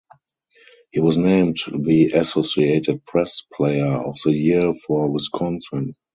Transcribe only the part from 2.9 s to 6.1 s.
Press Player of the Year for Wisconsin.